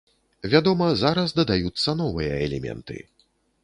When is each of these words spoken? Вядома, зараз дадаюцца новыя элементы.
Вядома, 0.53 0.87
зараз 1.03 1.37
дадаюцца 1.43 1.97
новыя 2.03 2.43
элементы. 2.51 2.97